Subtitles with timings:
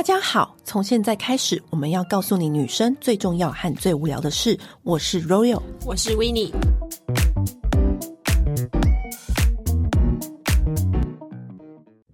[0.00, 4.58] 大家好，从现在开始，我们要告诉你女生最重要和最无聊的事。
[4.82, 6.50] 我是 Royal，我是 Winnie。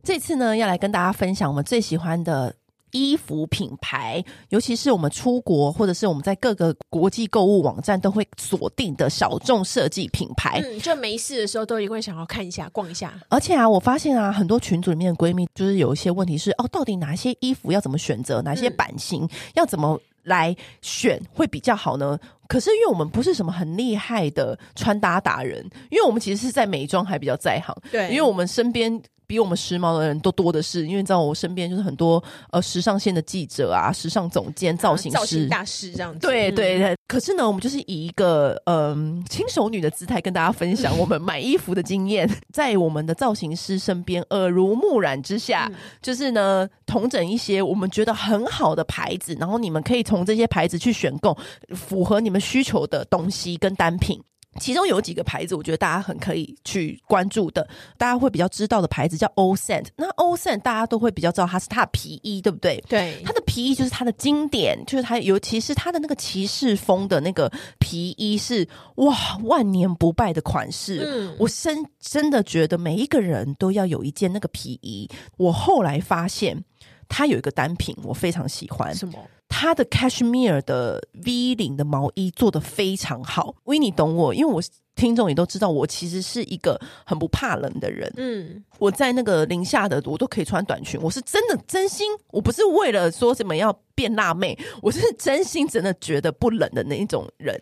[0.03, 2.53] 这次呢，要来跟大家分享我们最喜欢的。
[2.97, 13.13] 衣服品牌，尤其是我们出国或者是我们在各个国际购物网站都会锁定的小众设计品牌，嗯，就没事的时候都会想要看一下、逛一下。
[13.29, 22.19] 而且啊，我发现啊，很多群组里面的闺蜜就是有一些问题是哦，到底哪些衣服要怎么选择，哪些版型、嗯、要怎么来选会比较好呢？
[22.49, 29.03] 可是因为我们不是什么很厉害的穿搭达人，因为我们其实是在美妆还比较在行，对，因为我们身边。
[29.27, 36.21] 比我们时髦的人都多的是，因为你知道我身边就是很多呃时尚线的记者啊、时尚总监、造型师、啊、造型大师这样子。
[36.21, 36.95] 对对对。
[36.95, 51.37] 嗯、可是呢，我们就是以一个嗯轻、呃、熟女的姿态跟大家分享我们买衣服的经验， 在我们的造型师身边耳濡目染之下，嗯、就是呢同整一些我们觉得很好的牌子，然后你们可以从这些牌子去选购
[51.75, 54.21] 符合你们需求的东西跟单品。
[54.59, 59.87] 其中有几个牌子，我觉得大家很可以去关注的，大家会比较知道的牌子叫 O Scent。
[59.97, 62.83] 那 O Scent 大家都会比较知道它是它的皮衣，对不对？
[62.89, 71.03] 对，它的皮衣就是它的经典，就是它尤其是它的那个骑士风的那个皮衣是哇万年不败的款式。
[71.07, 75.09] 嗯，我真真的觉得每一个人都要有一件那个皮衣。
[75.37, 76.65] 我后来发现
[77.09, 78.95] 它有一个单品，我非常喜欢。
[78.95, 79.15] 什么？
[79.49, 84.61] 它的 cashmere 的 V 领的毛衣做的非常好，Winnie 懂我，因为我
[84.97, 88.13] 听众也都知道，我其实是一个很不怕冷的人。
[88.17, 91.01] 嗯，我在那个零下的，我都可以穿短裙。
[91.01, 97.61] 我是真的真心，我不是为了说什么要变辣妹，我是真心真的觉得不冷的那一种人，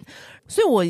[0.48, 0.84] 所以我。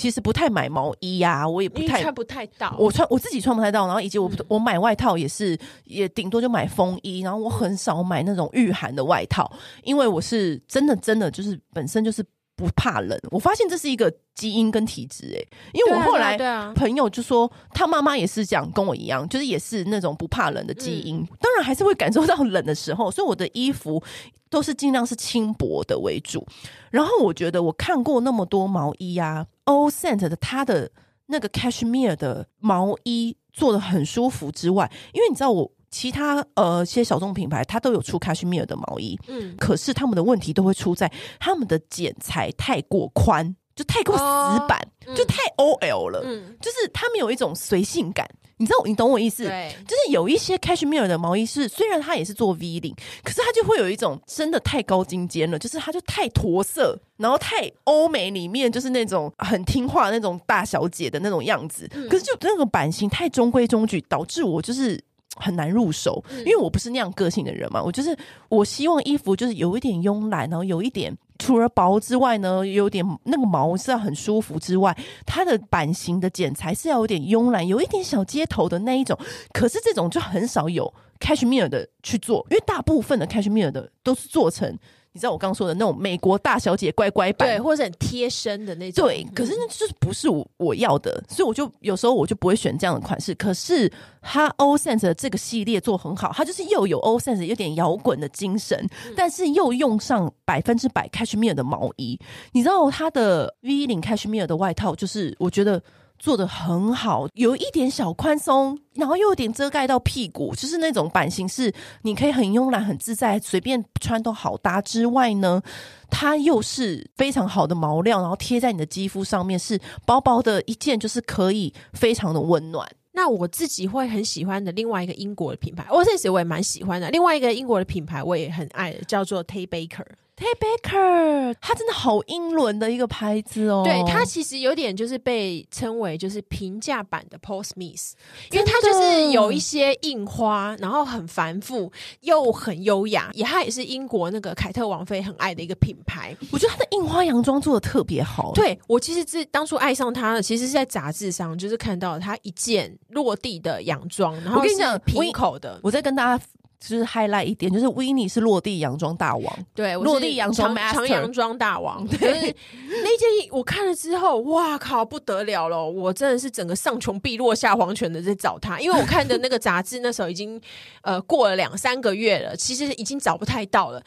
[0.00, 2.74] 其实不太买毛衣呀、啊，我也不太穿不太到。
[2.78, 12.24] 我穿我自己穿不太到，然后以及我、嗯、我买外套也是，也顶多就买风衣，然后我很少买那种御寒的外套，因为我是真的真的就是本身就是
[12.56, 13.18] 不怕冷。
[13.30, 16.38] 我发现这是一个基因跟体质诶、欸，因为我后来
[16.74, 24.02] 朋友就说他妈妈也是这样跟我一样，就是也是那种不怕冷的基因，嗯、当然还是会感受到冷的时候，所以我的衣服
[24.48, 26.46] 都是尽量是轻薄的为主。
[26.90, 29.46] 然后我觉得我看过那么多毛衣啊。
[29.70, 30.90] O Scent 的它的
[31.26, 44.22] 那个 Cashmere 的毛衣做的很舒服之外，因为你知道我其他呃些小众品牌它都有出 Cashmere 的毛衣，嗯，可是他们的问题都会出在他们的剪裁太过宽，就太过死
[44.68, 48.28] 板，哦、就太 OL 了，嗯，就是他们有一种随性感。
[48.60, 49.44] 你知道，你懂我意思？
[49.44, 52.94] 对，就是有一些 cashmere 的毛衣是，虽然它也是做 V 领，
[53.24, 65.02] 可是它就会有一种真的太高精尖了，就是它就太驼色，然后太欧美里面就是那种很听话那种大小姐的那种样子，嗯、可是就那个版型太中规中矩，导致我就是
[65.36, 68.14] 很难入手，因为我不是那样个性的人嘛，我就是
[68.50, 71.16] 我希望衣服就是有一点慵懒，然后有一点。
[71.40, 74.96] 除了薄之外呢，有点那个毛是要很舒服之外，
[75.26, 79.18] 它的版型的剪裁是要有点慵懒，有一点小街头的那一种。
[79.52, 84.78] 可是这种就很少有 cashmere 的去做，因为大部分的 cashmere 的都是做成。
[85.12, 89.04] 你知道我刚刚说的那种美国大小姐乖乖版，对，或者很贴身的那种。
[89.04, 93.34] 对，可是那就是不是我我要的，所以我就有时候我就不会选这样的款式。
[93.34, 93.90] 可是
[94.22, 102.18] 它 O Sense 的这个系列做很好，它就是又有 O Sense 有点摇滚的精神，嗯、但是又用上百分之百 Cashmere 的毛衣。
[102.52, 105.82] 你知道它的 V 领 Cashmere 的外套，就是我觉得。
[106.20, 111.72] 做得很好，有一点小宽松，然后又有点遮盖到屁股，就是那种版型是
[112.02, 114.82] 你可以很慵懒、很自在，随便穿都好搭。
[114.82, 115.62] 之外呢，
[116.10, 122.86] 它又是非常好的毛料，然后贴在你的肌肤上面是薄薄的一件，就是可以非常的温暖。
[123.12, 127.10] 那我自己会很喜欢的另外一个英国的品牌，O Sense 我也蛮喜欢的。
[127.10, 130.04] 另外一个英国的品牌我也很爱，叫做 Ted Baker。
[130.40, 133.82] Ted Baker，它真的好英伦的一个牌子哦。
[133.84, 138.12] 对，它其实有点就是被称为就是平价版的 Paul Smith，
[138.50, 141.92] 因为它就是有一些印花，然后很繁复
[142.22, 146.34] 又很优雅，也它也是英国那个凯特王妃很爱的一个品牌。
[146.50, 148.52] 我觉得它的印花洋装做的特别好。
[148.54, 156.42] 对，我其实是当初爱上它的，其实是在杂志上就是看到它一件落地的洋装，然后我跟你讲平口的，我在跟大家。
[156.80, 162.04] 就是 highlight 一点，就是 Winnie 是落地洋装大王，对，落地洋装长，长洋装大王。
[162.08, 162.56] 对，
[162.88, 165.84] 那件衣我看了之后，哇靠，不得了了！
[165.84, 170.58] 我真的是整个上穷碧落下黄泉的在找他，因为我看的那个杂志那时候已经
[171.02, 174.02] 呃过了两三个月了，其实已经找不太到了。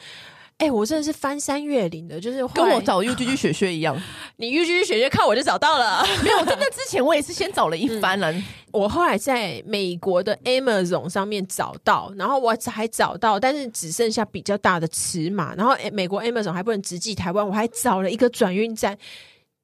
[0.58, 4.00] 哎、欸，我真的是翻山越岭的，就是跟我找 UGG 雪雪一样。
[4.36, 8.44] 你 UGG 雪雪看我就找到了，没有，在那之前我也是先找了一番了、嗯。
[8.70, 15.54] 我后来在美国的 Amazon 上面找到，然后我还找到，但是只剩下比较大的尺码。
[15.56, 18.96] 然后美国 Amazon 还不能直寄台湾，我还找了一个转运站。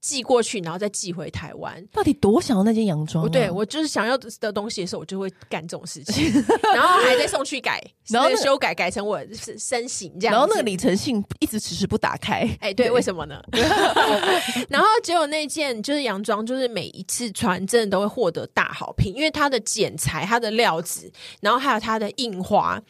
[0.00, 1.86] 寄过去，然后再寄回台湾。
[1.92, 3.28] 到底多想要那件洋装、啊？
[3.28, 6.32] 对，我就是想要的东西的时候，我就会干这种事情，
[6.74, 9.20] 然后还在送去改，然后修改改成我
[9.58, 10.32] 身形这样。
[10.32, 12.48] 然后那个里程信一直迟迟不打开。
[12.60, 13.40] 哎，对，对为什么呢？
[14.68, 22.82] 然后结果那件就是洋装，就是每一次穿真的都会获得大好评，因为它的剪裁、它的料子，然后还有它的印花。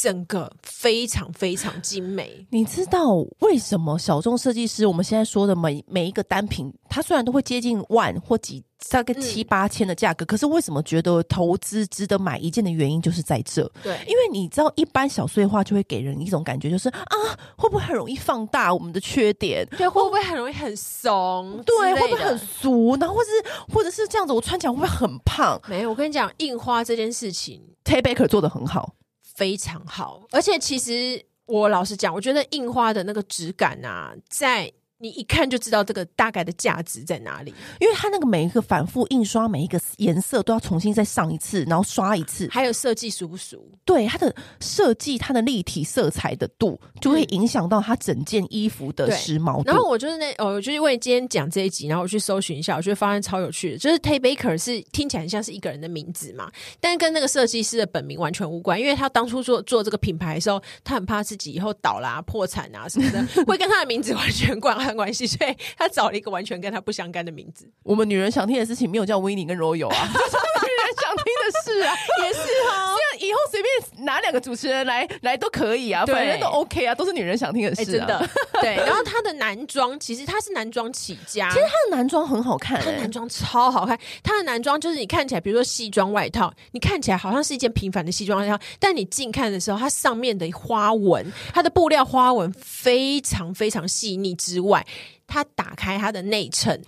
[0.00, 13.68] 整个非常非常精美，你知道为什么小众设计师我们现在说的每每一个单品，它虽然都会接近万或几大概七八千的价格，嗯，可是为什么觉得投资值得买一件的原因就是在这。
[13.82, 17.16] 对，因为你知道，一般小碎花就会给人一种感觉，就是啊，
[17.56, 19.66] 会不会很容易放大我们的缺点？
[19.76, 21.60] 对，会不会很容易很怂？
[21.66, 22.96] 对，会不会很俗？
[23.00, 23.30] 然后或是
[23.74, 25.60] 或者是这样子，我穿起来会不会很胖？
[25.68, 28.94] 没有，我跟你讲，印花这件事情 Tay Baker 做的很好。
[29.38, 34.72] 非常好，而且其实我老实讲，我觉得印花的那个质感啊，在。
[35.00, 43.64] 你一看就知道这个大概的价值在哪里，因为它那个每一个反复印刷，每一个颜色都要重新再上一次，然后刷一次，还有设计熟不熟？
[43.84, 49.62] 对，它的设计，它的立体色彩的度，就会影响到它整件衣服的时髦度。
[49.66, 56.50] 然后我就是那，哦，我就是为今天讲这一集，然后我去搜寻一下，我觉得发现超有趣的，就是 Tay Baker 是听起来很像是一个人的名字嘛，
[56.80, 64.87] 但跟那个设计师的本名完全无关，因为他当初做做这个品牌的时候，他很怕自己以后倒啦、啊、破产啊什么的， 会跟他的名字完全挂。
[64.96, 67.70] 关系，所以他找了一个完全跟他不相干的名字。
[67.82, 71.94] 我们女人想听的事情没有叫 Winnie 跟 Royal 啊， 女人想听的事啊，
[72.24, 72.40] 也是
[72.70, 72.94] 哈。
[73.28, 77.98] 以后随便拿两个主持人来来都可以啊，反正都 OK 啊，都是女人想听的事、啊欸。
[77.98, 78.30] 真的，
[78.62, 78.76] 对。
[78.76, 83.98] 然后他的男装其实他是男装起家，其实他的男装很好看、欸，他的男装超好看。
[84.22, 94.86] 他的男装就是你看起来，比如说西装外套，你看起来好像是一件平凡的西装外套，但你近看的时候，它上面的花纹，它的布料花纹非常非常细腻之外。
[95.26, 96.82] 它打开它的内衬，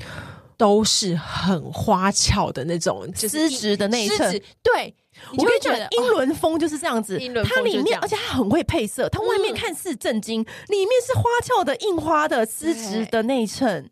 [0.56, 4.40] 都是很花俏的那种丝质的内衬。
[4.62, 4.94] 对，
[5.32, 7.18] 我跟你讲，英伦风就是这样子。
[7.44, 9.08] 它里面，而且它很会配色。
[9.08, 13.90] 它外面看似正经，里面是花俏的印花的丝质的内衬。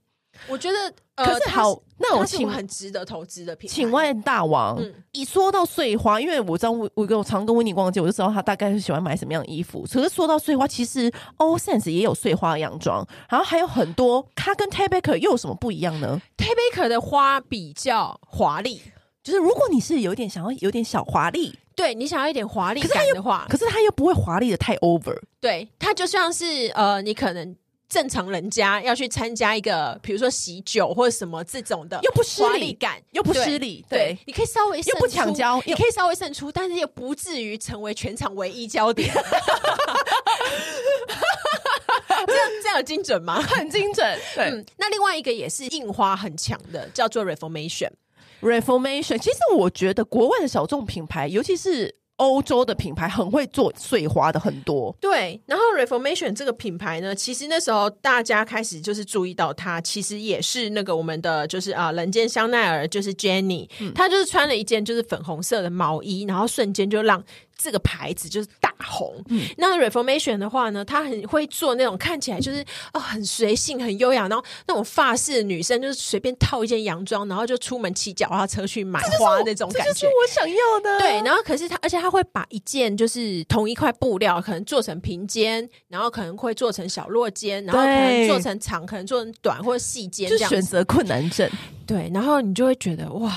[0.48, 0.92] 我觉得。
[1.18, 3.74] 可是好，呃、那我请很值得投资的品牌。
[3.74, 9.84] 请问大王，嗯、一说到碎花，因为我知道我我跟我常跟温妮逛街，我就知道他大概是喜欢买什么样的衣服。
[9.92, 14.24] 可是说到碎花，其实 All Sense 也有碎花洋装，然后还有很多。
[14.36, 18.80] 它跟 Ted Baker 又有什么不一样呢？Ted Baker 的花比较华丽，
[19.28, 25.20] 就是如果你是有点想要有点小华丽，对你想要一点华丽感的话，可是它又，又不会华丽的太 over。
[25.38, 27.54] 对，它就像是呃，你可能。
[27.90, 39.10] 正常人家要去参加一个，比如说喜酒或者什么这种的，又不失礼感，又不失礼，对，你可以稍微又不抢焦，你可以稍微胜出，但是又不至于成为全场唯一焦点。
[42.26, 43.40] 这样这样有精准吗？
[43.40, 44.20] 很精准。
[44.34, 47.88] 对，嗯，那另外一个也是印花很强的，叫做 Reformation。
[48.40, 51.96] Reformation，其实我觉得国外的小众品牌，尤其是。
[52.18, 55.40] 欧洲的品牌很会做碎花的很多，对。
[55.46, 67.22] 然后 Reformation 这个品牌呢，其实那时候大家开始就是注意到它，其实也是那个我们的就是啊，人间香奈儿就是 Jenny，她、嗯、就是穿了一件就是粉红色的毛衣，然后瞬间就让。
[67.58, 69.20] 这个牌子就是大红。
[69.28, 80.98] 嗯，那 Reformation 的话呢，他很会做那种看起来就是哦很随性、很优雅，然后那种发式女生就是随便套一件洋装，然后就出门骑脚踏车去买花那种感觉，这就是我想要的。
[81.00, 91.50] 对，然后可是他，而且他会把一件就是同一块布料，可能做成平肩，然后可能会做成小落肩，然后可能做成长，可能做成短或者细肩，这样选择困难症。
[91.86, 93.36] 对，然后你就会觉得哇。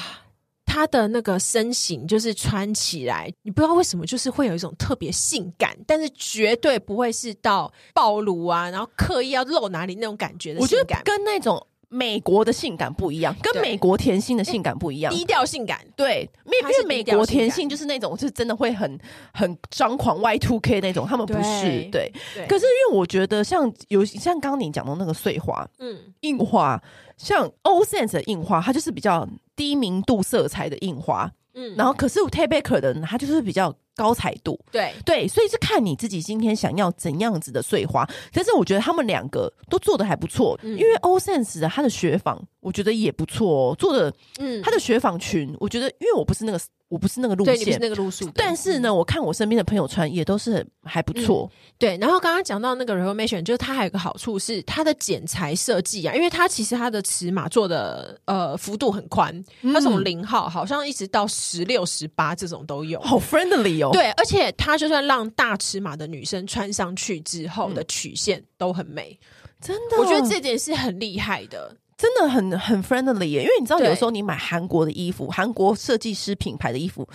[0.71, 10.79] 他的那个身形就是穿起来，你不知道为什么，就是会有一种特别性感，但是绝对不会是到暴露啊，然后刻意要露哪里那种感觉的性感。
[10.79, 15.79] 我觉得跟那种美国的性感不一样，跟美国甜心的性感不一样，低调性感。
[15.95, 18.97] 对，因为美国甜心就是那种就是真的会很
[19.33, 26.81] 很张狂 Y two K 那种，他们不是对，对，可是因为我觉得像有像刚刚你讲的那个碎花，嗯，印花，
[27.17, 29.27] 像 All Sense 的印花，它就是比较。
[29.53, 34.93] 低明度色彩的印花，嗯，然后可是 Ted Baker 的它就是比较高彩度，对。
[35.05, 38.07] 对，所以是看你自己今天想要怎样子的碎花。
[38.33, 48.29] 但是我觉得他们两个都做的还不错，嗯，因为 All Sense 的它的雪纺，我觉得也不错哦，做的，嗯，它的雪纺裙，我觉得因为我不是那个我不是那个路线，那个路数。
[48.35, 51.49] 但是呢，我看我身边的朋友穿也都是还不错。
[51.51, 51.57] 嗯。
[51.77, 59.43] 对，然后刚刚讲到那个 Reformation，就是它还有个好处是它的剪裁设计啊，因为它其实它的尺码做的呃幅度很宽，
[59.73, 63.89] 它从零号好像一直到十六、十八这种都有，好 friendly 哦。
[63.91, 69.17] 对，而且它就算让大尺码的女生穿上去之后的曲线都很美，
[69.61, 71.75] 真的，我觉得这点是很厉害的。
[71.97, 77.07] 真的很很 friendly 耶，因为你知道，有时候你买韩国的衣服，韩国设计师品牌的衣服，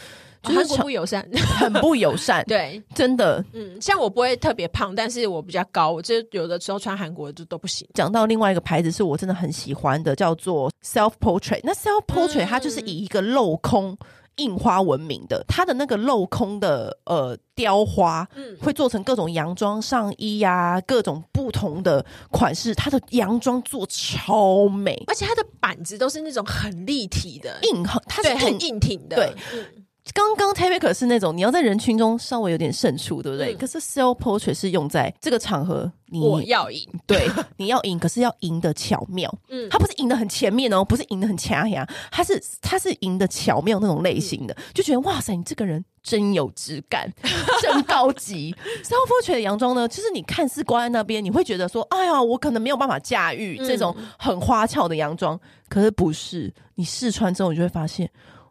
[0.45, 2.45] 就是、不友善，很不友善。
[2.47, 7.85] 对，真的，嗯，像我不会特别胖，但是我比较高，我就有的时候穿韩国就都不行。
[7.95, 11.63] 讲到另外一个牌子，是我真的很喜欢的，叫做 Self Portrait。
[11.65, 13.99] 那 Self Portrait 它就是以一个镂空。
[14.37, 22.75] 印花闻名的，它的那个镂空的呃雕花，嗯，会做成各种洋装上衣呀、啊，各种不同的款式。
[22.75, 29.35] 它的洋装做超美，而且它的板子都是那种很立体的，硬，它是很硬挺的，对。
[29.53, 33.55] 嗯刚刚 Taylor 是那种你要在人群中稍微有点胜出，对不对？
[33.55, 39.33] 嗯、可是 Self Portrait 是用在这个场合，你我要赢， 对，你要赢，可是要赢得巧妙。
[39.49, 47.13] 嗯，他不是赢得很前面哦，不是赢得很掐呀，他是他是赢得巧妙那种类型的，嗯、就觉得哇塞，你这个人真有质感，
[47.61, 48.55] 真高级。
[48.85, 58.09] Self Portrait 的洋装呢，就是你看似挂在那边，你会觉得说，哎呀，我可能没有办法驾驭这种很花俏的洋装，嗯、可是不是，你试穿之后，你就会发现，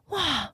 [0.10, 0.52] 哇。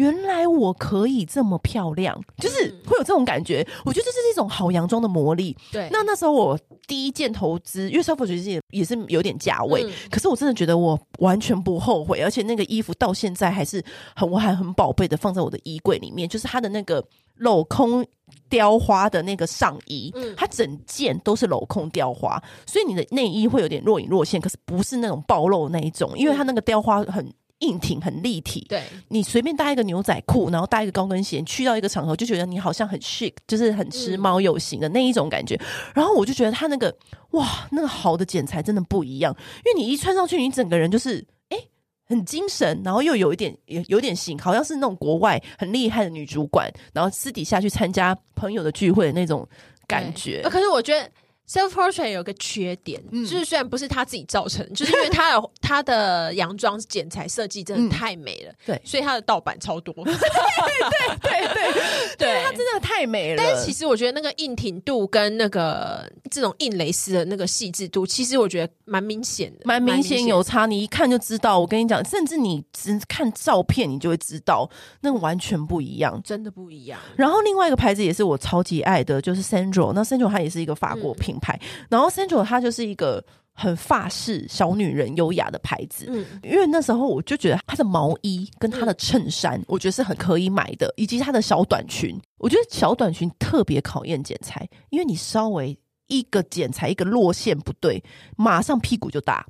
[0.00, 3.58] 原来我可以这么漂亮，就是会有这种感觉。
[3.84, 5.54] 我觉得这是一种好洋装的魔力。
[5.70, 13.84] 对，那那时候我第一件投资，因为 Self Portrait 也也是有点价位，嗯，可是我真的觉得我完全不后悔，而且那个衣服到现在还是
[14.16, 16.26] 很我还很宝贝的放在我的衣柜里面。
[16.26, 17.04] 就是它的那个
[17.38, 18.02] 镂空
[18.48, 27.30] 雕花的那个上衣，嗯，它整件都是镂空雕花，所以你的内衣会有点若隐若现，可是不是那种暴露的那一种，因为它那个雕花很。
[27.60, 35.54] 硬挺很立体，对，你随便搭一个牛仔裤，然后搭一个高跟鞋，去到一个场合就觉得你好像很 chic，就是很时髦有型的那一种感觉。
[35.56, 36.94] 嗯、然后我就觉得他那个
[37.32, 41.68] 哇，那个好的剪裁真的不一样，因为你一穿上去，你整个人就是哎、欸、
[42.06, 49.46] 很精神，然后又有一点有有点型，好像是那种国外很厉害的女主管，然后私底下去参加朋友的聚会的那种
[49.86, 50.40] 感觉。
[50.44, 51.10] 可是我觉得。
[51.50, 59.92] Self Portrait 有个缺点，嗯、就是虽然不是他自己造成， 就是因为他的他的洋装剪裁设计真的太美了，嗯、对，所以他的盗版超多。
[59.92, 63.42] 对对对对对，他真的太美了。
[63.42, 71.58] 但是其实我觉得那个硬挺度跟那个这种硬蕾丝的那个细致度，其实我觉得蛮明显的，蛮明显有差，你一看就知道。
[71.58, 77.00] 我跟你讲，甚至你只看照片，你就会知道，那个完全不一样，真的不一样。
[77.16, 79.92] 然后另外一个牌子也是我超级爱的，就是 Sandro。
[79.92, 81.39] 那 Sandro 它也是一个法国品牌。
[81.40, 98.02] 牌，然后 Sandro 它就是一个很法式小女人优雅的牌子，嗯，因为那时候我就觉得它的毛衣跟它的衬衫，我觉得是很可以买的，以及它的小短裙，我觉得小短裙特别考验剪裁，因为你稍微一个剪裁一个落线不对，
[98.36, 99.44] 马上屁股就大。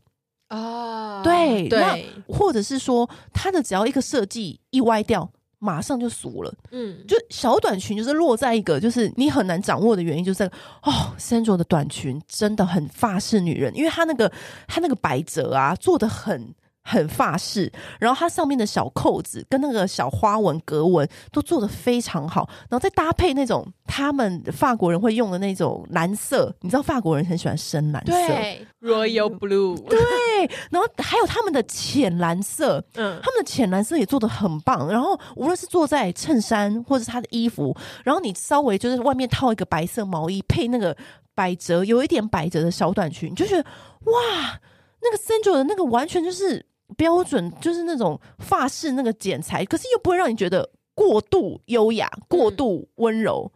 [0.48, 5.30] 啊，对对，那或者是说它的只要一个设计一歪掉。
[5.60, 14.32] 马上就俗了，嗯，就小短裙就是落在一个就是你很难掌握的原因，就是这个哦，Sandro 的短裙真的很法式女人，因为她那个
[14.66, 16.52] 她那个百褶啊做的很。
[16.82, 29.98] 很法式，然后它上面的小扣子跟那个小花纹格纹都做的非常好，然后再搭配那种他们法国人会用的那种蓝色，你知道法国人很喜欢深蓝色，对，Royal Blue，对，
[30.70, 40.96] 然后还有他们的浅蓝色，嗯，他们的浅蓝色也做的很棒，然后无论是坐在衬衫或者是他的衣服，然后你稍微就是外面套一个白色毛衣，配那个
[41.34, 43.62] 百褶有一点百褶的小短裙，你就觉得
[44.06, 44.58] 哇，
[45.02, 46.64] 那个 Sandro 的那个完全就是。
[46.96, 53.50] 标准就是那种发饰那个剪裁，可是又不会让你觉得过度优雅、过度温柔。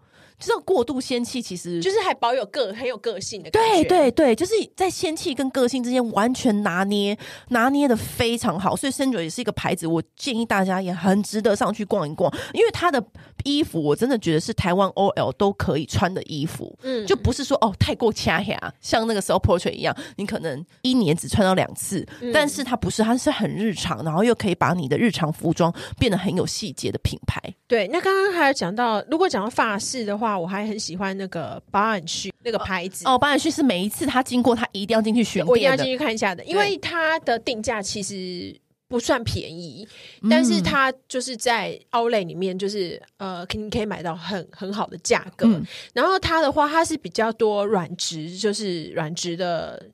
[0.47, 3.85] 这种过度仙气，其实就是还保有个很有个性的感觉。
[3.85, 7.17] 对对对，就是在仙气跟个性之间完全拿捏，
[7.49, 8.77] 拿捏的非常好。
[8.77, 13.03] 所以 Sandro 也是一个牌子，我建议大家也很值得上去逛一逛，因为它的
[13.45, 16.77] 衣服我真的觉得是台湾 OL 都可以穿的衣服。
[16.83, 22.07] 嗯，就不是说哦太过掐牙，像那个 Self Portrait 一样，你可能一年只穿到两次。
[22.21, 27.41] 嗯，但是它不是，它是很日常，然后又可以把你的日常服装变得很有细节的品牌。
[27.67, 30.34] 对，那刚刚还有讲到，如果讲到发饰的话。
[30.39, 38.55] 我还很喜欢那个宝雅绪那个牌子哦，宝雅绪是每一次他经过，他一定要进去选，我一定要进去看一下的，因为它的定价其实
[38.89, 39.89] 不算便宜，
[40.23, 45.47] 嗯、但是它就是在 Outlet 里面，就是呃，肯定可以买到很很好的价格。
[45.47, 49.91] 嗯、然后它的话，它是比较多软质，就是软质的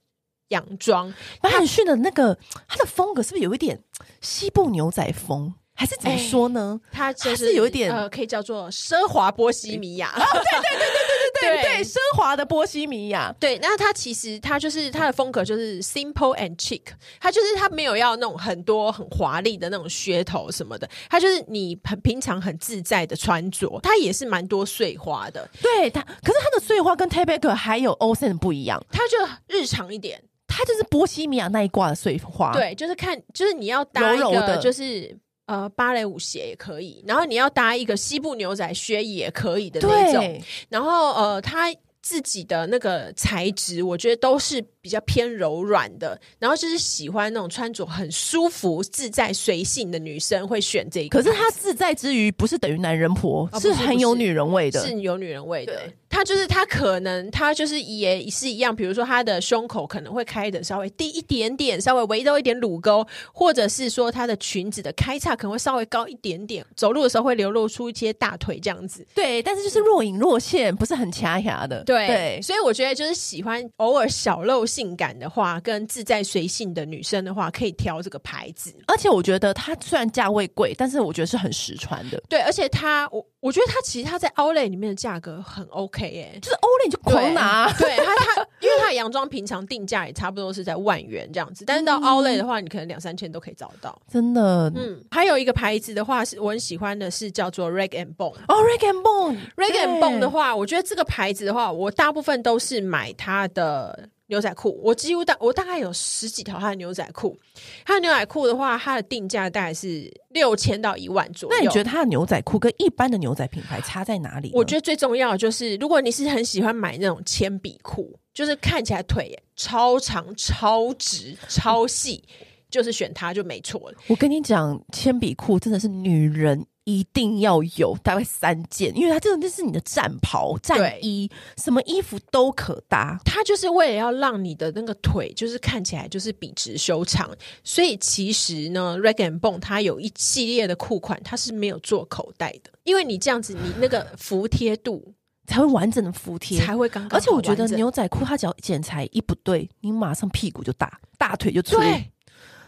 [0.48, 1.12] 洋装。
[1.40, 3.80] 宝雅绪的那个它的风格是不是有一点
[4.20, 5.54] 西部牛仔风？
[5.80, 6.78] 还是怎么说呢？
[6.92, 10.10] 它就是是有一点呃，可以叫做奢华波西米亚。
[10.12, 13.34] 哦，对对对对对对对对，奢华的波西米亚。
[13.40, 16.82] 对，那它其实它就是它的风格就是 simple and chic，
[17.18, 25.48] 它就是它没有要那种很多很华丽的那种噱头什么的，它就是你很平常很自在的穿着，它也是蛮多碎花的。
[25.62, 32.52] 对它，可是它的碎花跟 Ted Baker 还有 o c e n 不一样，它就日常一点，它就是波西米亚那一挂的碎花。
[32.52, 35.18] 对，就是看就是你要搭一个柔柔的就是。
[35.50, 51.18] 呃，芭蕾舞鞋也可以，然后你要搭一个西部牛仔靴也可以的那种，然后呃，它自己的那个材质，我觉得都是比较偏柔软的，然后就是喜欢那种穿着很舒服、自在、随性的女生会选这个。
[51.18, 55.92] 可是它自在之余，不是等于男人婆，哦、是很有女人味的，是有女人味的。
[56.10, 69.06] 他就是他，可能他就是也是一样，比如说他的胸口可能会开的稍微低一点点，稍微围到一点乳沟，或者是说他的裙子的开叉可能会稍微高一点点，走路的时候会流露出一些大腿这样子。
[69.14, 71.82] 对，但是就是若隐若现，不是很卡牙的。
[71.84, 78.74] 对，对，所以我觉得就是喜欢偶尔小露性感的话，跟自在随性的女生的话，可以挑这个牌子。
[78.88, 82.20] 而且我觉得它虽然价位贵，但是我觉得是很实穿的。
[82.28, 87.70] 对，而且它我我觉得它其实它在 Outlet 里面的价格很 OK 哎、欸，就是你就狂拿。
[87.78, 94.00] 对，对它它，因为它的洋装平常定价也差不多是在万元这样子，但是到 Outlet 的话，你可能两三千都可以找到。
[94.08, 98.34] 真的，嗯，还有一个牌子的话是我很喜欢的，是叫做 Reg and Bone。
[98.48, 104.80] 哦，Reg and Bone，Reg and Bone 的话，我觉得这个牌子的话，我大部分都是买它的牛仔裤。
[104.82, 107.36] 我几乎大我大概有十几条它的牛仔裤。
[107.84, 111.56] 它的牛仔裤的话，它的定价大概是六千到一万左右。
[111.58, 114.50] 那你觉得它的牛仔裤跟一般的牛仔品牌差在哪里？
[114.54, 122.24] 我觉得最重要的就是，如果你是很喜欢买那种铅笔裤，就是看起来腿超长、超直、超细，
[122.70, 123.98] 就是选它就没错了。
[124.06, 133.18] 我跟你讲，铅笔裤真的是女人一定要有，大概三件，因为它真的就是你的战袍、战衣，什么衣服都可搭。
[133.24, 137.30] 它就是为了要让你的那个腿就是看起来就是笔直修长，
[137.62, 145.14] 所以其实呢，Rag and Bone 它有一系列的裤款，它是没有做口袋的，因为你这样子，你那个服帖度
[145.46, 147.18] 才会完整的服帖，才会刚刚。
[147.18, 151.76] 而且我觉得牛仔裤它只要剪裁一不对，你马上屁股就大，大腿就粗。
[151.76, 152.10] 对。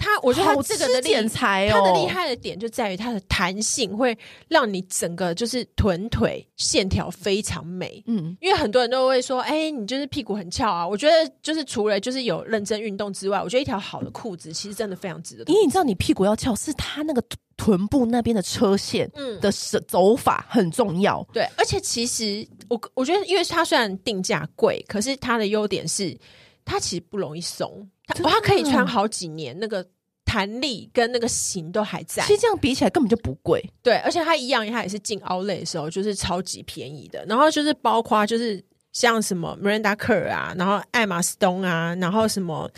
[0.02, 8.02] 它，我觉得它这个的剪裁哦，它的厉害的点就在于它的弹性，会让你整个就是臀腿线条非常美。
[8.08, 10.86] 嗯，因为很多人都会说，哎、欸，你就是屁股很翘啊。
[10.86, 15.44] 我觉得就是除了就是有认真运动之外，我觉得一条好的裤子其实真的非常值得。
[15.46, 17.22] 因为你知道，你屁股要翘，是它那个
[17.56, 19.08] 臀部那边的车线
[19.40, 19.52] 的
[19.86, 21.20] 走法很重要。
[21.28, 26.18] 嗯、对，而且其实我我觉得，因为它虽然定价贵，可是它的优点是
[26.64, 27.88] 它其实不容易松。
[28.14, 29.86] 它它可以穿好几年，那个
[30.24, 32.22] 弹力跟那个型都还在。
[32.24, 37.24] 其实这样比起来根本就不贵，对，而且它一样，它也是进 Outlet 的时候就是超级便宜的。
[37.26, 42.70] 然后就是包括就是像什么 Miranda Kerr 啊，然后艾玛斯东啊，然后什么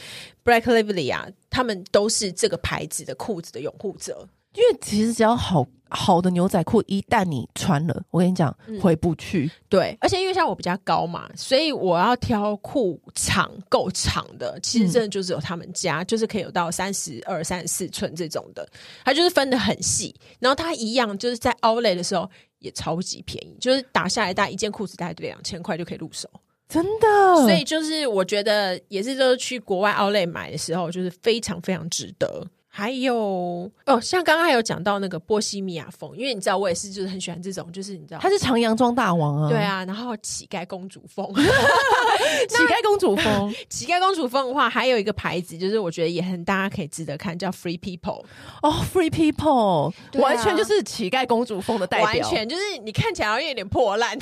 [0.45, 4.29] Blake Lively 啊，他们都是这个牌子的裤子的拥护者。
[4.55, 9.51] 因为其实只要好好的牛仔裤，一旦你穿了，我跟你讲，嗯、回不去。
[9.69, 18.69] 对，而且因为像我比较高嘛，所以我要挑裤长够长的，其实真的就只有他们家，嗯、就是可以有到三十二、三十四寸这种的，
[19.05, 20.15] 它就是分的很细。
[20.41, 22.29] 然后它一样就是在 Outlet 的时候
[22.59, 26.29] 也超级便宜，就是打下来大概一件裤子大概两千块就可以入手，
[26.69, 27.07] 真的。
[27.43, 32.45] 所以就是我觉得也是，就是去国外 Outlet 买的时候，就是非常非常值得。
[32.77, 41.25] 还有哦，像刚刚还有讲到那个波西米亚风，因为你知道我也是，就是很喜欢这种，就是你知道他是长洋装大王啊，对啊，然后乞丐公主风，
[42.49, 48.25] 乞丐公主风， 乞丐公主风的话，还有一个牌子，就是我觉得也很大家可以值得看，叫 Free People
[48.61, 54.19] 哦，Free People，啊、完全就是乞丐公主风的代表，完全就是你看起来好像有点破烂，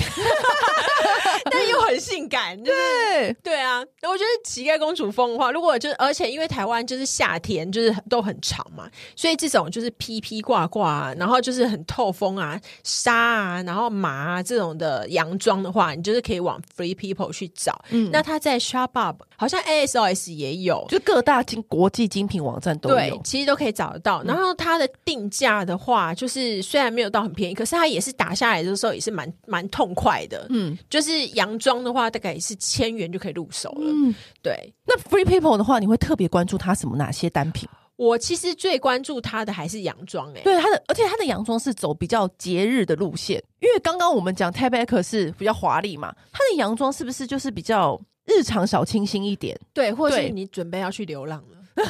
[1.49, 3.33] 但又很性感，就是、对。
[3.41, 8.42] 对啊，我觉得乞丐公主风的话，如果就是而且因为台湾就是夏天就是都很。
[8.43, 17.83] 长嘛，所以这种就是披披挂挂，然后就是很透风啊，纱啊，然后麻啊这种的洋装的话，你就是可以往 Free People 去找。
[17.89, 24.21] 嗯，那它在 Shopbop 好像 ASOS 也有，就各大精国际精品网站都有，对，其实都可以找得到。
[24.23, 30.47] 然后它的定价的话，就是虽然没有到很便宜，可是它也是打下来的时候也是蛮蛮痛快的。
[30.49, 33.85] 嗯，就是洋装的话，大概也是千元就可以入手了。
[33.87, 34.73] 嗯，对。
[34.85, 37.69] 那 Free People 的话，你会特别关注它什么哪些单品？
[37.95, 49.57] 我其实最关注他的还是洋装，哎，对他的，而且他的洋装是走比较节日的路线，因为刚刚我们讲 Baker 是比较华丽嘛，他的洋装是不是就是比较日常小清新一点？
[49.73, 51.57] 对，或者是你准备要去流浪了，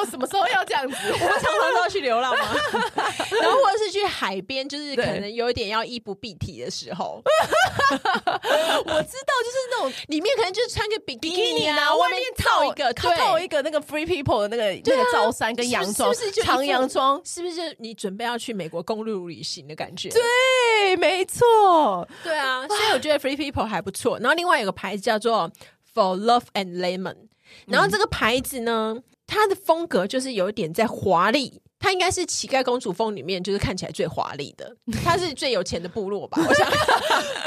[0.00, 0.96] 有什么时候要这样子？
[1.12, 2.44] 我们常常都要去流浪吗？
[3.40, 7.22] 然后或者是去海边，就是可能有一点要衣不蔽体的时候。
[7.90, 17.20] 我知道，就是那种里面可能就是穿个比基尼啊，外面套一个，套一个那个 Free People 的那个那个罩衫跟洋装，是不是长洋装？
[17.24, 20.08] 是不是就你准备要去美国公路旅行的感觉？
[20.10, 22.66] 对，没错，对啊。
[22.66, 24.18] 所以我觉得 Free People 还不错。
[24.18, 25.50] 然后另外有个牌子叫做
[25.92, 27.16] For Love and Lemon，
[27.66, 28.96] 然后这个牌子呢，
[29.30, 31.62] 它的风格就是有一点在华丽。
[31.78, 36.36] 她应该是乞丐公主风里面就是看起来最华丽的， 她是最有钱的部落吧？
[36.46, 36.68] 我想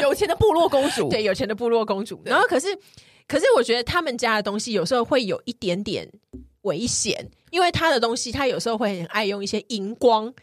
[0.02, 2.20] 有钱的部落公主，对，有钱的部落公主。
[2.26, 2.68] 然后可是，
[3.28, 6.10] 可是我觉得他们家的东西有时候会有一点点
[6.64, 10.34] 危险，因为他的东西他有时候会很爱用一些荧光。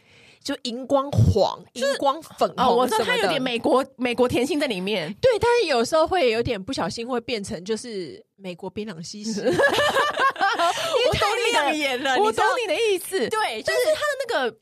[0.43, 5.13] 就荧光黄、荧光粉哦，我知道它有点美国美国甜心在里面。
[5.21, 9.53] 对，但是有时候会有点不小心会变成就是美国槟榔西施，因为
[11.13, 12.17] 太亮眼了。
[12.17, 14.57] 我懂你的意思，对，就是它的那个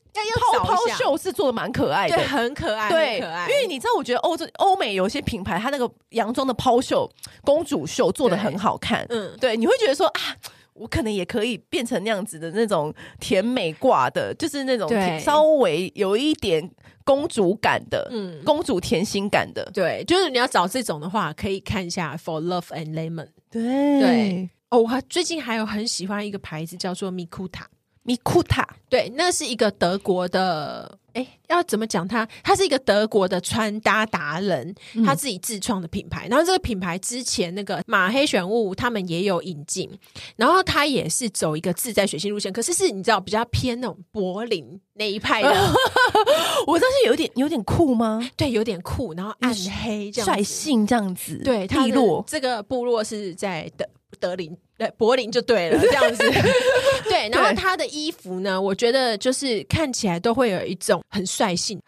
[0.58, 3.48] 泡泡袖是做的蛮可爱的，对，很可爱，对，很可爱。
[3.48, 7.10] 因为你知道，我觉得欧洲欧美有些品牌，它那个洋装的抛袖、
[7.42, 10.36] 公主袖做的很好看，嗯，对，你会觉得说啊。
[10.80, 14.88] 我可能也可以变成那样子的那种甜美挂的，就是那种
[15.20, 16.70] 稍微有一点
[17.04, 19.70] 公主感的，嗯，公主甜心感的。
[19.74, 23.28] 对，就是你要找这种的话，可以看一下 For Love and Lemon。
[23.50, 27.64] 对对，哦，我还最近还有很喜欢一个牌子叫做 Mikuta。
[28.06, 30.98] Mikuta，对，那是一个德国的。
[31.14, 32.26] 哎，要怎么讲他？
[32.42, 36.26] 他是一个德国的穿搭达人，嗯、他自己自创的品牌。
[36.28, 39.90] 然后这个品牌之前那个马黑选物他们也有引进，
[40.36, 45.48] 然后他也是走一个自在水性路线，可是是你知道比较偏那种柏林那一派的。
[46.66, 48.20] 我知道是有点有点酷吗？
[48.36, 51.38] 对，有点酷，然后暗黑这样率性这样子。
[51.44, 52.24] 对，利落。
[52.26, 53.86] 这个部落是在德
[54.18, 54.56] 德林。
[54.80, 56.24] 对，柏林就对了，这样子。
[57.04, 61.78] 对，然后他的衣服呢，我觉得就是看起来都会有一种很率性。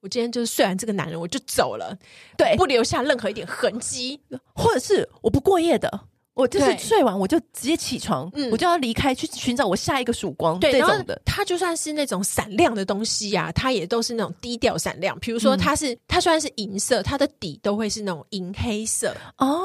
[0.00, 1.94] 我今天就是睡完这个男人，我就走了，
[2.38, 4.18] 对，不留下任何一点痕迹，
[4.54, 6.00] 或者是我不过夜的。
[6.38, 10.56] 我就是睡完我就直接起床，嗯，我就要离开去寻找我下一个曙光。
[10.60, 15.18] 对，这种的，它就算是那种闪亮的东西呀，它也都是那种低调闪亮。
[15.18, 19.12] 比如说，它是它虽然是银色，它的底都会是那种银黑色。
[19.38, 19.58] 哦，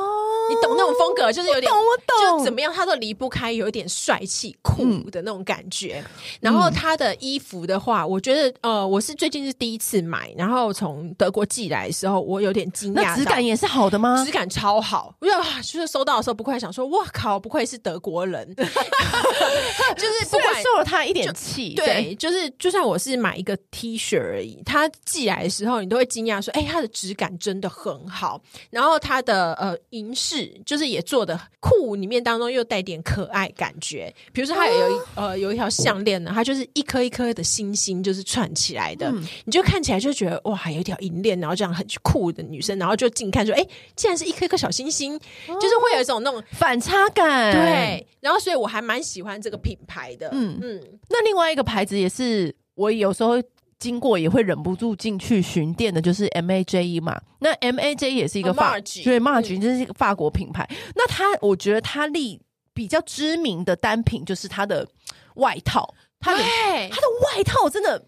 [0.49, 6.03] 你懂那种风格，就是有点，我懂，就怎么样，它都离不开有一点帅气酷的那种感觉。
[6.39, 13.03] 然后它的衣服的话，我觉得呃，我是最近是第一次买，然后从德国寄来的时候，我有点惊讶。
[13.03, 14.25] 那质感也是好的吗？
[14.25, 16.62] 质感超好，因为就是收到的时候不快。
[16.63, 17.37] 想说，哇靠！
[17.37, 28.41] 不愧是德国人， 就是不管受了他一点气，对，就是就算我是买一个 T 恤而已，他寄来的时候，你都会惊讶说，哎、欸，它的质感真的很好。
[28.69, 34.13] 然后它的呃银饰，就是也做的酷，里面当中又带点可爱感觉。
[34.31, 46.41] 比如说，它有一呃有一条项链呢，它就是一颗一颗的星星，就是串起来的，嗯、你就看起来就觉得哇，有一条银链，然后这样很酷的女生，然后就近看说，哎、欸，竟然是一颗一颗小星星，就是会有一种那种。
[46.53, 50.99] 反差感，对，然后所以我还蛮喜欢这个品牌的，嗯嗯。
[51.09, 53.41] 那另外一个牌子也是我有时候
[53.79, 57.19] 经过也会忍不住进去巡店的，就是 M A J E 嘛。
[57.39, 60.69] 那 M A J E 也是一个法，对，Marge 这是一个法国品牌。
[60.95, 62.39] 那它，我觉得它立
[62.73, 64.87] 比较知名的单品就是它的
[65.35, 68.05] 外套，它的它的外套真的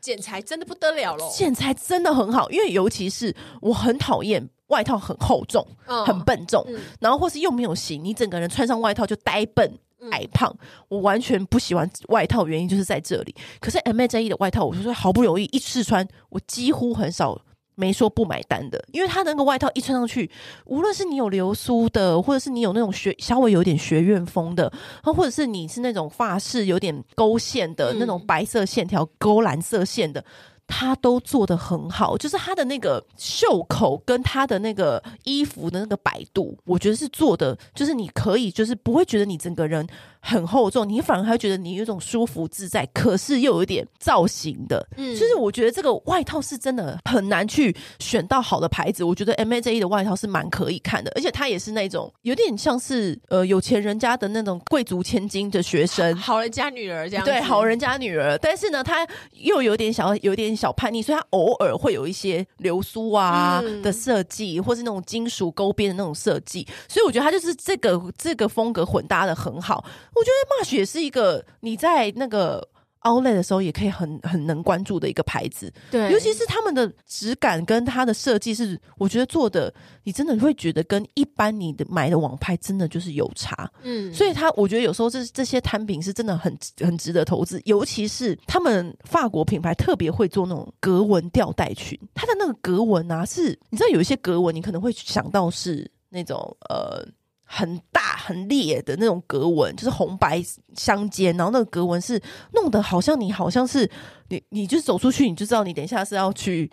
[0.00, 4.48] 剪裁真的不得了咯，剪裁真的很好，因为尤其是我很讨厌。
[4.68, 10.54] 外套很厚重，哦、很笨重，嗯、然后或是又没有型，你整个人穿上外套就呆笨、嗯、矮胖。
[10.88, 13.34] 我完全不喜欢外套，原因就是在这里。
[13.60, 17.40] 可是 M A J E 的外套，我就说好不容易一试穿，我几乎很少
[17.76, 20.30] 没说不买单的，因为它那个外套一穿上去，
[20.64, 30.24] 无论是你有流苏的，或者是你有那种学稍微有点学院风的，或者是你是那种发饰有点勾线的、嗯、那种白色线条勾蓝色线的。
[30.66, 39.86] 他都做得很好，就是他的那个袖口跟他的那个衣服的那个摆度，我觉得是做的，就是你可以，就是不会觉得你整个人
[40.26, 44.84] 很厚重，你反而还觉得你有一种舒服自在，可是又有一点造型的。
[44.96, 49.04] 嗯，就是我觉得这个外套是真的很难去选到好的牌子。
[49.04, 57.24] 我觉得 M A J E 的外套是蛮可以看的，而且它也是那种有点像是呃有钱人家的那种贵族千金的学生，好人家女儿这样。
[57.24, 60.56] 对，好人家女儿，但是呢，她又有点小，有点。
[60.56, 69.84] 小叛逆，所以她偶尔会有一些流苏啊的设计，嗯、或是那种金属勾边的那种设计，所以我觉得他就是这个这个风格混搭的很好。
[70.16, 72.66] 我觉得 Marge 也是一个你在那个
[73.02, 75.72] outlet 的时候，也可以很很能关注的一个牌子。
[75.92, 83.70] 对，尤其是他们的质感跟它的设计是，我觉得做的，你真的会觉得跟一般你的买的网拍真的就是有差。
[83.82, 97.06] 嗯，所以他我觉得有时候这这些摊品是真的很很值得投资，尤其是他们法国品牌特别会做那种格纹吊带裙，它的那个格纹啊，是你知道有一些格纹，你可能会想到是那种呃。
[97.46, 102.20] 很大很烈的那种格纹，就是红白相间，然后那个格纹是
[102.52, 103.88] 弄得好像你好像是
[104.28, 106.70] 你，你就走出去，你就知道你等一下是要去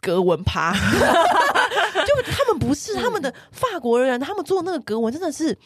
[0.00, 0.72] 格纹趴。
[0.74, 5.56] 就他们不是他们的法国人，他们做那个格纹真的是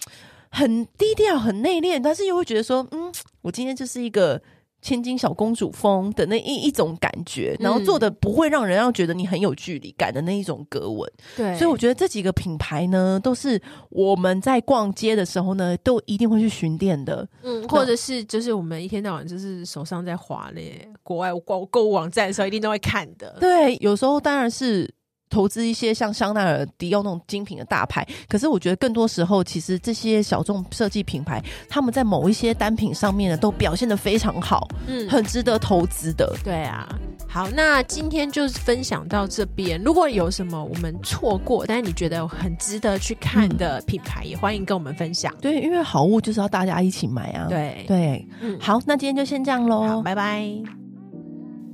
[0.50, 3.10] 很低调、很内敛，但是又会觉得说，嗯，
[3.42, 4.42] 我今天就是一个。
[4.88, 24.88] 千金小公主风的那一一种感觉，然后做的不会让人要觉得你很有距离感的那一种格纹，对，所以我觉得这几个品牌呢，都是我们在逛街的时候呢，都一定会去巡店的，嗯，或者是就是我们一天到晚就是手上在滑嘞，国外购购物网站的时候一定都会看的，对，有时候当然是。
[25.28, 36.34] 投资一些像香奈儿、迪奥那种精品的大牌，可是我觉得更多时候，其实这些小众设计品牌，他们在某一些单品上面呢，都表现的非常好，嗯，很值得投资的。
[36.42, 36.88] 对啊，
[37.28, 39.80] 好，那今天就分享到这边。
[39.82, 45.34] 如果有什么我们错过，但是你觉得很值得去看的品牌，嗯、也欢迎跟我们分享。
[45.40, 47.46] 对，因为好物就是要大家一起买啊。
[47.48, 50.87] 对对，嗯，好，那今天就先这样喽，拜拜。